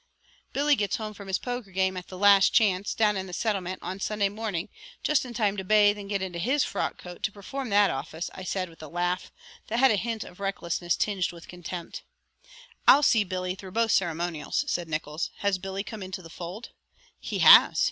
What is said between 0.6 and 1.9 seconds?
gets home from his poker